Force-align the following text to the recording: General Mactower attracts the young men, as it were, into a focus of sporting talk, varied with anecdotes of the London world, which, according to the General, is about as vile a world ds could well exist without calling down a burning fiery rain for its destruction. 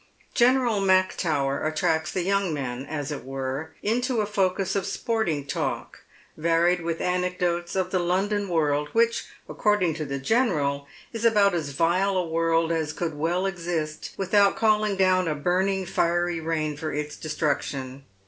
General 0.33 0.81
Mactower 0.81 1.63
attracts 1.63 2.09
the 2.11 2.23
young 2.23 2.51
men, 2.51 2.87
as 2.87 3.11
it 3.11 3.23
were, 3.23 3.75
into 3.83 4.19
a 4.19 4.25
focus 4.25 4.75
of 4.75 4.87
sporting 4.87 5.45
talk, 5.45 5.99
varied 6.35 6.81
with 6.81 6.99
anecdotes 6.99 7.75
of 7.75 7.91
the 7.91 7.99
London 7.99 8.49
world, 8.49 8.89
which, 8.93 9.25
according 9.47 9.93
to 9.93 10.03
the 10.03 10.17
General, 10.17 10.87
is 11.13 11.23
about 11.23 11.53
as 11.53 11.69
vile 11.69 12.17
a 12.17 12.27
world 12.27 12.71
ds 12.71 12.93
could 12.93 13.13
well 13.15 13.45
exist 13.45 14.15
without 14.17 14.57
calling 14.57 14.95
down 14.95 15.27
a 15.27 15.35
burning 15.35 15.85
fiery 15.85 16.39
rain 16.39 16.75
for 16.75 16.91
its 16.91 17.15
destruction. 17.15 18.03